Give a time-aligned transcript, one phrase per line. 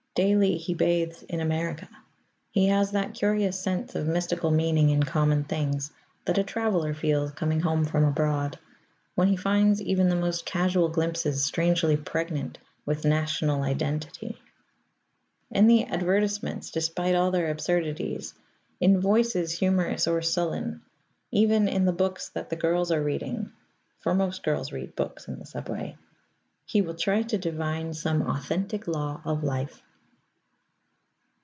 [0.13, 1.87] Daily he bathes in America.
[2.51, 5.93] He has that curious sense of mystical meaning in common things
[6.25, 8.59] that a traveller feels coming home from abroad,
[9.15, 14.41] when he finds even the most casual glimpses strangely pregnant with national identity.
[15.49, 18.33] In the advertisements, despite all their absurdities;
[18.81, 20.81] in voices humorous or sullen;
[21.31, 23.53] even in the books that the girls are reading
[24.01, 25.95] (for most girls read books in the subway)
[26.65, 29.81] he will try to divine some authentic law of life.